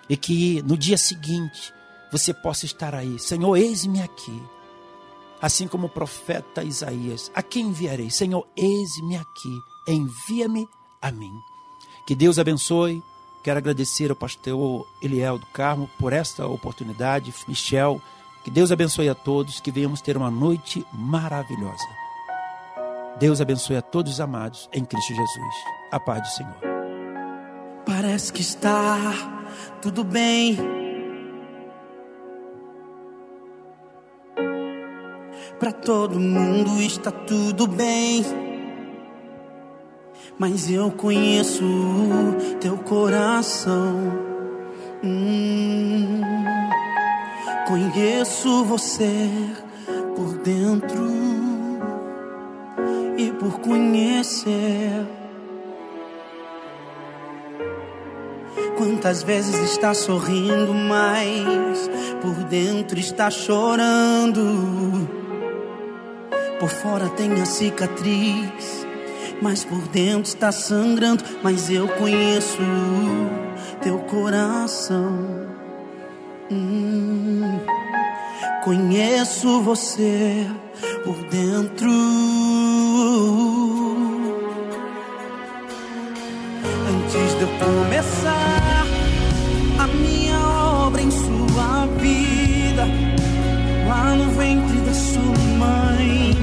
[0.09, 1.73] E que no dia seguinte
[2.11, 3.19] você possa estar aí.
[3.19, 4.41] Senhor, eis-me aqui.
[5.41, 8.09] Assim como o profeta Isaías, a quem enviarei?
[8.09, 9.59] Senhor, eis-me aqui.
[9.87, 10.67] Envia-me
[11.05, 11.39] a mim.
[12.03, 13.03] Que Deus abençoe.
[13.43, 18.01] Quero agradecer ao pastor Eliel do Carmo por esta oportunidade, Michel.
[18.43, 21.87] Que Deus abençoe a todos, que venhamos ter uma noite maravilhosa.
[23.19, 25.55] Deus abençoe a todos os amados em Cristo Jesus.
[25.91, 26.57] A paz do Senhor.
[27.85, 28.97] Parece que está
[29.83, 30.57] tudo bem.
[35.59, 38.44] Para todo mundo está tudo bem.
[40.37, 41.63] Mas eu conheço
[42.59, 43.95] teu coração.
[45.03, 46.21] Hum,
[47.67, 49.29] conheço você
[50.15, 51.07] por dentro
[53.17, 55.05] e por conhecer.
[58.77, 61.89] Quantas vezes está sorrindo, mas
[62.21, 64.43] por dentro está chorando.
[66.59, 68.84] Por fora tem a cicatriz,
[69.41, 71.23] mas por dentro está sangrando.
[71.43, 72.61] Mas eu conheço
[73.81, 75.45] teu coração.
[76.51, 77.59] Hum,
[78.63, 80.47] conheço você
[81.03, 81.89] por dentro.
[86.87, 88.85] Antes de eu começar
[89.79, 92.85] a minha obra em sua vida,
[93.87, 96.37] lá no ventre da sua mãe,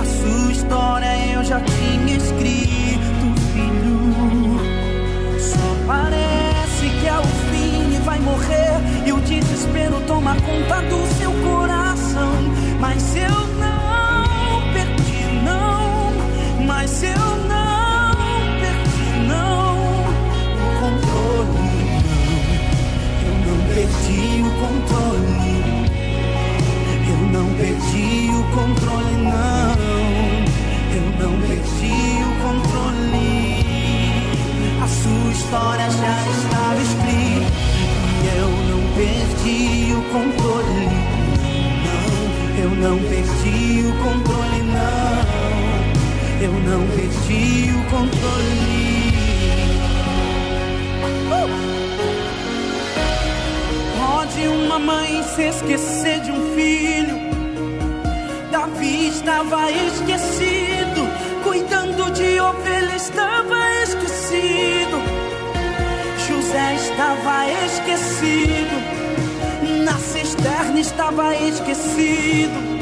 [0.00, 1.19] a sua história eu
[1.50, 4.60] já tinha escrito, filho.
[5.40, 12.34] Só parece que ao fim vai morrer e o desespero toma conta do seu coração.
[12.78, 13.39] Mas eu
[46.80, 46.86] não.
[46.88, 49.10] Perdi o controle.
[53.98, 57.30] Pode uma mãe se esquecer de um filho.
[58.50, 61.08] Davi estava esquecido,
[61.44, 65.00] cuidando de ovelha estava esquecido.
[66.26, 68.76] José estava esquecido,
[69.84, 72.80] na cisterna estava esquecido.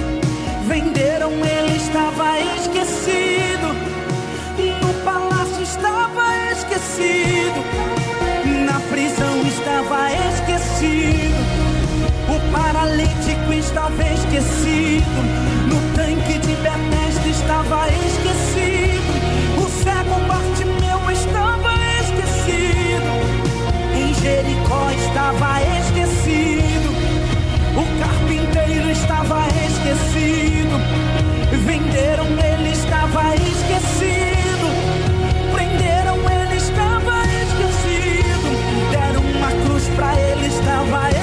[0.67, 3.88] Venderam ele estava esquecido,
[8.65, 11.35] na prisão estava esquecido.
[12.29, 15.21] O paralítico estava esquecido.
[15.67, 19.11] No tanque de Betesda estava esquecido.
[19.59, 23.11] O cego Bartimeu estava esquecido.
[23.97, 26.91] Em Jericó estava esquecido.
[27.75, 30.79] O carpinteiro estava esquecido.
[31.67, 34.38] Venderam ele estava esquecido.
[40.79, 41.18] Ele estava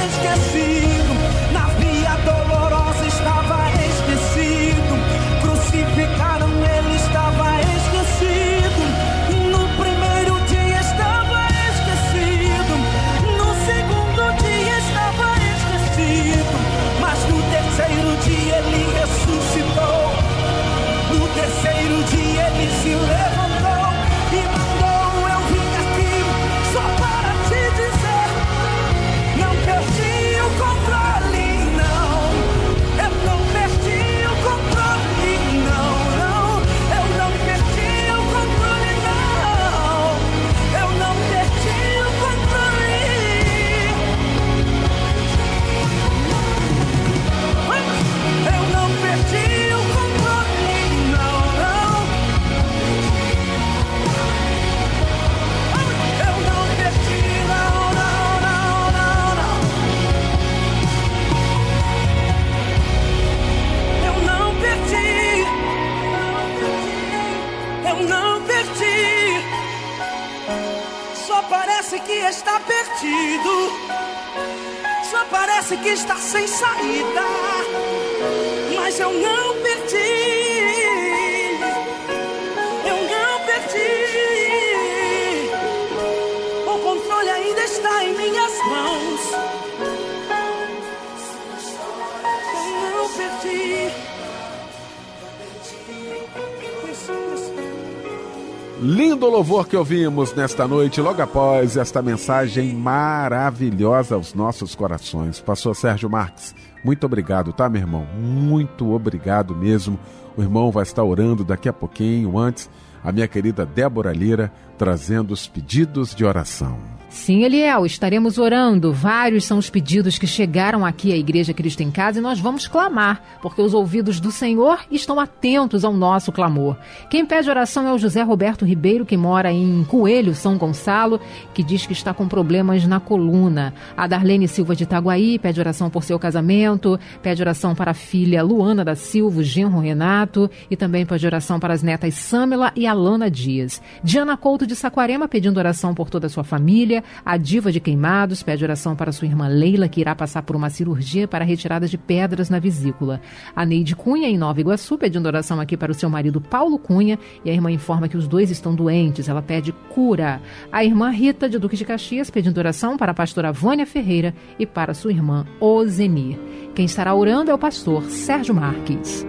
[99.75, 105.41] que ouvimos nesta noite, logo após esta mensagem maravilhosa aos nossos corações.
[105.41, 108.07] Pastor Sérgio Marques, muito obrigado, tá, meu irmão?
[108.17, 109.99] Muito obrigado mesmo.
[110.37, 112.69] O irmão vai estar orando daqui a pouquinho, antes,
[113.03, 116.94] a minha querida Débora Lira, trazendo os pedidos de oração.
[117.15, 118.91] Sim, Eliel, estaremos orando.
[118.91, 122.67] Vários são os pedidos que chegaram aqui à Igreja Cristo em Casa e nós vamos
[122.67, 126.75] clamar, porque os ouvidos do Senhor estão atentos ao nosso clamor.
[127.09, 131.19] Quem pede oração é o José Roberto Ribeiro, que mora em Coelho, São Gonçalo,
[131.53, 133.73] que diz que está com problemas na coluna.
[133.95, 138.43] A Darlene Silva de Itaguaí pede oração por seu casamento, pede oração para a filha
[138.43, 143.31] Luana da Silva, genro Renato, e também pede oração para as netas Samela e Alana
[143.31, 143.81] Dias.
[144.03, 147.04] Diana Couto de Saquarema pedindo oração por toda a sua família.
[147.25, 150.69] A Diva de Queimados pede oração para sua irmã Leila, que irá passar por uma
[150.69, 153.21] cirurgia para retirada de pedras na vesícula.
[153.55, 157.17] A Neide Cunha, em Nova Iguaçu, pedindo oração aqui para o seu marido Paulo Cunha,
[157.43, 159.27] e a irmã informa que os dois estão doentes.
[159.27, 160.41] Ela pede cura.
[160.71, 164.65] A irmã Rita, de Duque de Caxias, pedindo oração para a pastora Vânia Ferreira e
[164.65, 166.37] para sua irmã Ozenir.
[166.73, 169.25] Quem estará orando é o pastor Sérgio Marques.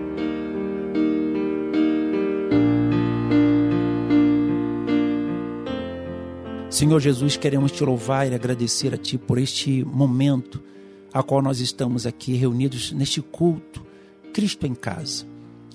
[6.76, 10.62] Senhor Jesus, queremos te louvar e agradecer a Ti por este momento
[11.10, 13.82] a qual nós estamos aqui reunidos neste culto,
[14.30, 15.24] Cristo em casa,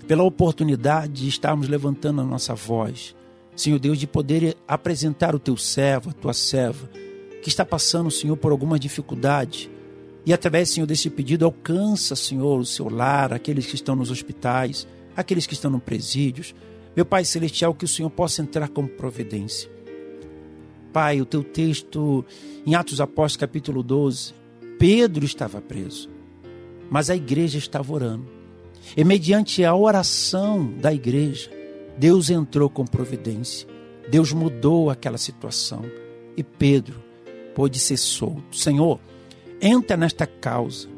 [0.08, 3.16] pela oportunidade de estarmos levantando a nossa voz,
[3.56, 6.88] Senhor Deus, de poder apresentar o Teu servo, a Tua serva,
[7.41, 9.72] que está passando, Senhor, por alguma dificuldade,
[10.24, 14.88] e através, Senhor, desse pedido, alcança, Senhor, o seu lar, aqueles que estão nos hospitais,
[15.16, 16.54] aqueles que estão no presídios.
[16.95, 19.81] Meu Pai Celestial, que o Senhor possa entrar com providência.
[20.92, 22.26] Pai, o teu texto
[22.66, 24.34] em Atos Apóstolos, capítulo 12,
[24.78, 26.10] Pedro estava preso,
[26.89, 28.26] mas a igreja estava orando.
[28.98, 31.50] E mediante a oração da igreja,
[31.98, 33.68] Deus entrou com providência.
[34.10, 35.86] Deus mudou aquela situação.
[36.36, 37.02] E Pedro
[37.56, 38.58] pôde ser solto.
[38.58, 39.00] Senhor,
[39.62, 40.89] entra nesta causa.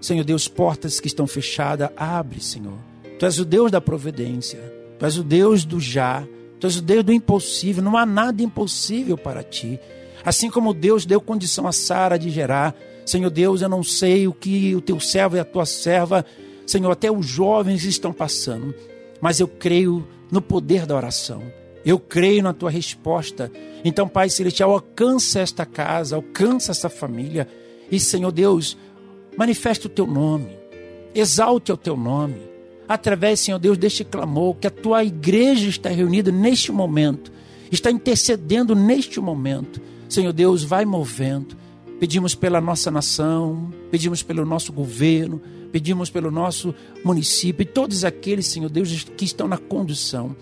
[0.00, 2.78] Senhor Deus, portas que estão fechadas, abre, Senhor.
[3.18, 4.58] Tu és o Deus da providência.
[4.98, 6.26] Tu és o Deus do já.
[6.62, 7.82] Tu és o Deus do impossível.
[7.82, 9.80] Não há nada impossível para ti.
[10.24, 12.72] Assim como Deus deu condição a Sara de gerar.
[13.04, 16.24] Senhor Deus, eu não sei o que o teu servo e a tua serva,
[16.64, 18.72] Senhor, até os jovens estão passando.
[19.20, 21.42] Mas eu creio no poder da oração.
[21.84, 23.50] Eu creio na tua resposta.
[23.84, 27.48] Então, Pai Celestial, alcança esta casa, alcança esta família.
[27.90, 28.78] E, Senhor Deus,
[29.36, 30.56] manifesta o teu nome.
[31.12, 32.51] Exalte o teu nome.
[32.92, 37.32] Através, Senhor Deus, deste clamor, que a tua igreja está reunida neste momento,
[37.70, 39.80] está intercedendo neste momento.
[40.10, 41.56] Senhor Deus, vai movendo.
[41.98, 45.40] Pedimos pela nossa nação, pedimos pelo nosso governo,
[45.72, 50.36] pedimos pelo nosso município e todos aqueles, Senhor Deus, que estão na condução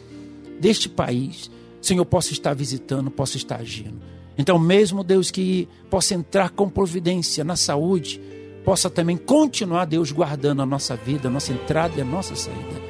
[0.59, 1.49] deste país,
[1.81, 4.03] Senhor, possa estar visitando, possa estar agindo.
[4.37, 8.21] Então, mesmo Deus que possa entrar com providência na saúde,
[8.65, 12.81] possa também continuar, Deus, guardando a nossa vida, a nossa entrada e a nossa saída.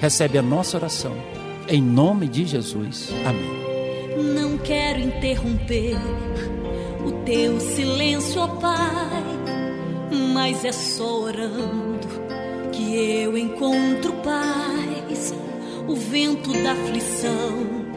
[0.00, 1.14] Recebe a nossa oração.
[1.68, 3.10] Em nome de Jesus.
[3.24, 3.60] Amém.
[4.34, 5.96] Não quero interromper
[7.06, 9.24] o teu silêncio, ó Pai,
[10.34, 12.08] mas é só orando
[12.72, 15.34] que eu encontro paz.
[15.86, 17.90] O vento da aflição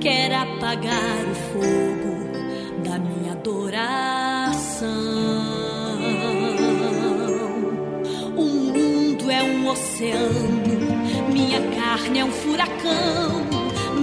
[0.00, 4.37] quer apagar o fogo da minha adoração.
[9.78, 13.46] Oceano, minha carne é um furacão,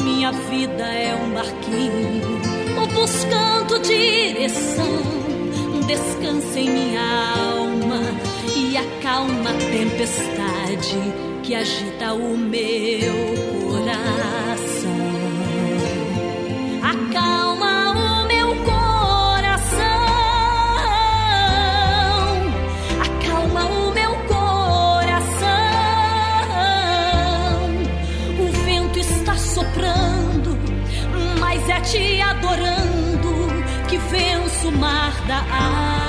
[0.01, 2.41] minha vida é um barquinho,
[2.93, 5.25] buscando direção.
[5.85, 8.01] Descansa em minha alma
[8.55, 10.97] e acalma a tempestade
[11.43, 13.13] que agita o meu
[13.69, 14.44] coração.
[31.95, 33.47] Te adorando
[33.87, 36.04] que venço o mar da aflição.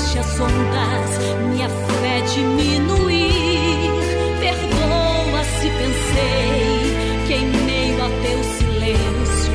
[0.00, 1.18] Deixe as ondas
[1.50, 3.90] minha fé diminuir.
[4.40, 9.52] Perdoa se pensei que em meio ao teu silêncio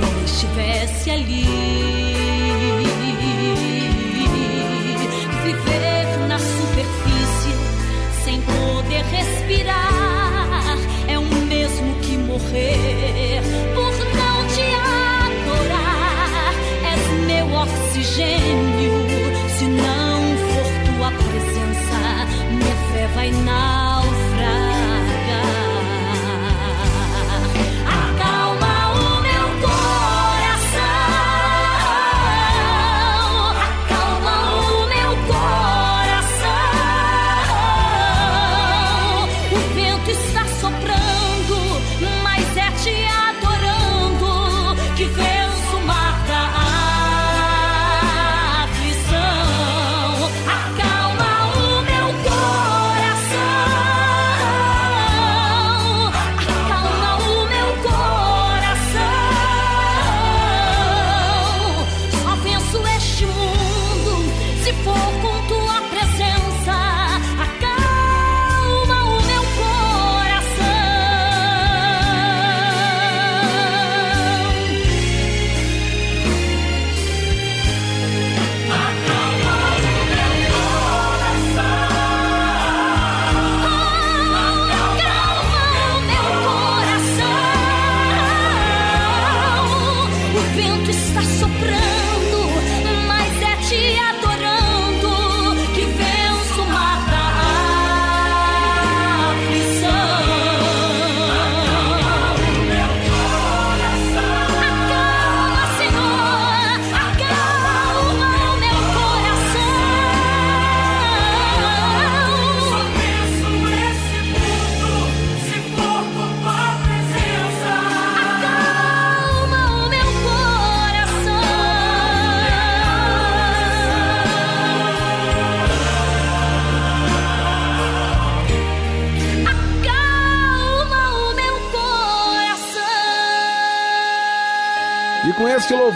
[0.00, 1.46] não estivesse ali.
[5.42, 7.54] Viver na superfície
[8.24, 13.42] sem poder respirar é o mesmo que morrer
[13.74, 14.62] por não te
[15.42, 16.54] adorar.
[16.84, 19.05] És meu oxigênio.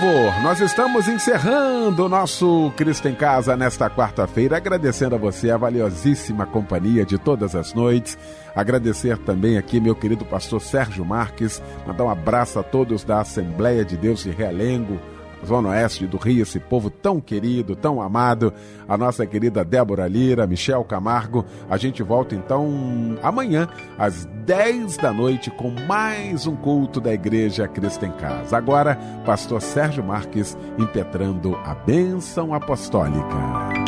[0.00, 5.56] Louvor, nós estamos encerrando o nosso Cristo em Casa nesta quarta-feira, agradecendo a você a
[5.56, 8.16] valiosíssima companhia de todas as noites.
[8.54, 13.84] Agradecer também aqui meu querido pastor Sérgio Marques, mandar um abraço a todos da Assembleia
[13.84, 14.98] de Deus de Realengo,
[15.46, 18.52] Zona Oeste do Rio, esse povo tão querido, tão amado,
[18.88, 21.44] a nossa querida Débora Lira, Michel Camargo.
[21.68, 23.68] A gente volta então amanhã,
[23.98, 28.56] às 10 da noite, com mais um culto da Igreja Cristo em Casa.
[28.56, 33.80] Agora, pastor Sérgio Marques impetrando a bênção apostólica.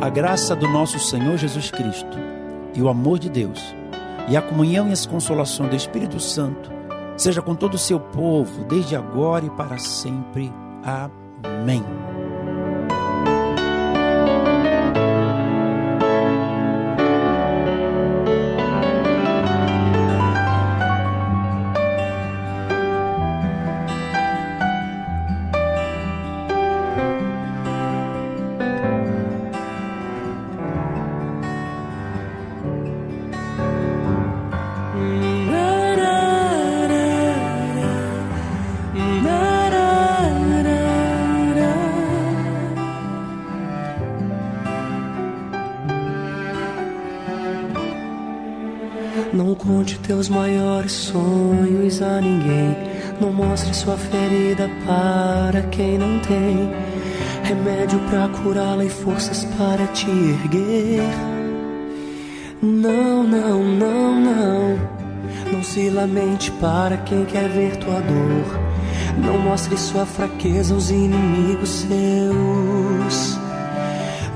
[0.00, 2.18] A graça do nosso Senhor Jesus Cristo
[2.74, 3.74] e o amor de Deus
[4.28, 6.70] e a comunhão e as consolações do Espírito Santo
[7.16, 10.52] seja com todo o seu povo, desde agora e para sempre.
[10.82, 11.82] Amém.
[50.06, 52.76] Teus maiores sonhos a ninguém.
[53.20, 56.70] Não mostre sua ferida para quem não tem
[57.44, 61.02] remédio para curá-la e forças para te erguer.
[62.62, 64.94] Não, não, não, não.
[65.52, 68.60] Não se lamente para quem quer ver tua dor.
[69.18, 73.38] Não mostre sua fraqueza aos inimigos seus.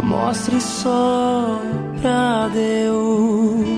[0.02, 1.60] Mostre só
[2.00, 3.77] pra Deus.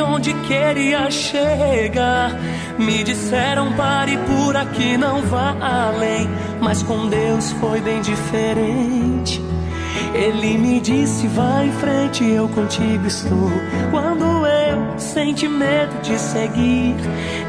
[0.00, 2.32] onde queria chegar,
[2.78, 6.28] me disseram pare por aqui, não vá além.
[6.60, 9.40] Mas com Deus foi bem diferente.
[10.14, 13.50] Ele me disse: vai em frente, eu contigo estou.
[13.90, 16.94] Quando eu senti medo de seguir,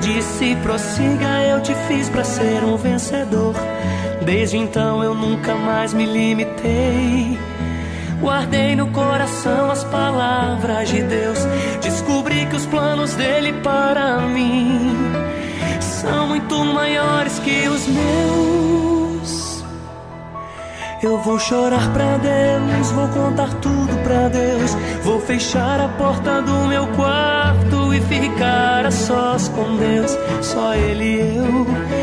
[0.01, 3.53] disse: prossiga, eu te fiz para ser um vencedor.
[4.25, 7.37] Desde então eu nunca mais me limitei.
[8.21, 11.39] Guardei no coração as palavras de Deus.
[11.81, 14.95] Descobri que os planos dele para mim
[15.79, 19.63] são muito maiores que os meus.
[21.03, 24.75] Eu vou chorar pra Deus, vou contar tudo pra Deus.
[25.03, 31.03] Vou fechar a porta do meu quarto e ficar a sós com Deus, só Ele
[31.03, 31.94] e eu.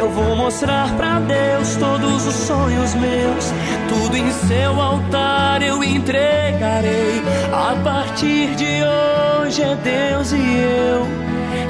[0.00, 3.52] Eu vou mostrar pra Deus todos os sonhos meus,
[3.86, 7.22] tudo em seu altar eu entregarei.
[7.52, 11.06] A partir de hoje é Deus e eu,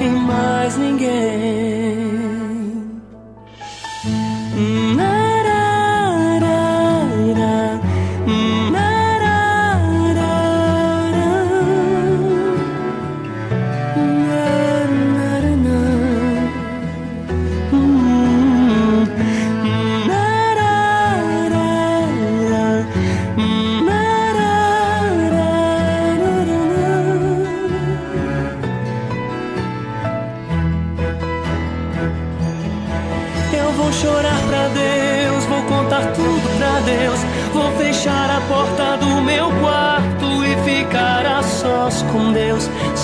[0.06, 2.19] e mais ninguém.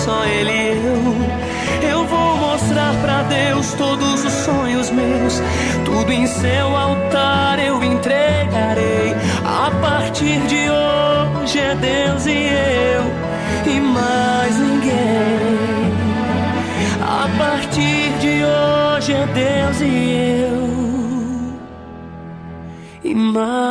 [0.07, 0.67] Só Ele e
[1.83, 1.89] eu.
[1.89, 5.41] Eu vou mostrar pra Deus todos os sonhos meus,
[5.83, 9.13] tudo em seu altar eu entregarei.
[9.43, 12.47] A partir de hoje é Deus e
[12.95, 13.03] eu,
[13.73, 15.91] e mais ninguém.
[17.01, 21.51] A partir de hoje é Deus e eu,
[23.03, 23.66] e mais.